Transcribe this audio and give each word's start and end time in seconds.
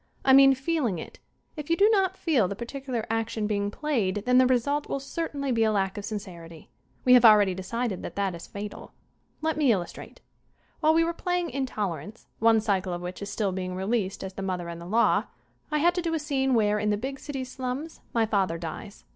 I 0.25 0.33
mean 0.33 0.55
feeling 0.55 0.97
it. 0.97 1.19
If 1.55 1.69
you 1.69 1.77
do 1.77 1.87
not 1.91 2.17
feel 2.17 2.47
the 2.47 2.55
particu 2.55 2.87
lar 2.87 3.05
action 3.11 3.45
being 3.45 3.69
played 3.69 4.23
then 4.25 4.39
the 4.39 4.47
result 4.47 4.89
will 4.89 4.99
cer 4.99 5.29
tainly 5.29 5.53
be 5.53 5.63
a 5.63 5.71
lack 5.71 5.95
of 5.95 6.05
sincerity. 6.05 6.71
We 7.05 7.13
have 7.13 7.23
already 7.23 7.53
decided 7.53 8.01
that 8.01 8.15
that 8.15 8.33
is 8.33 8.47
fatal. 8.47 8.93
Let 9.43 9.57
me 9.57 9.71
illustrate: 9.71 10.19
While 10.79 10.95
we 10.95 11.03
were 11.03 11.13
playing 11.13 11.51
"Intolerance," 11.51 12.25
one 12.39 12.61
cycle 12.61 12.93
of 12.93 13.01
which 13.01 13.21
is 13.21 13.29
still 13.29 13.51
being 13.51 13.75
released 13.75 14.23
as 14.23 14.33
"The 14.33 14.41
Mother 14.41 14.69
and 14.69 14.81
the 14.81 14.87
Law," 14.87 15.25
I 15.69 15.77
had 15.77 15.93
to 15.93 16.01
do 16.01 16.15
a 16.15 16.17
scene 16.19 16.55
where, 16.55 16.79
in 16.79 16.89
the 16.89 16.97
big 16.97 17.19
city's 17.19 17.51
slums, 17.51 18.01
my 18.11 18.25
father 18.25 18.57
dies. 18.57 19.05